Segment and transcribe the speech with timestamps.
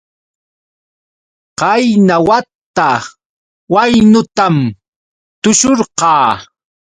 [1.59, 2.89] Qayna wata
[3.73, 4.55] waynutam
[5.41, 6.27] tushurqaa.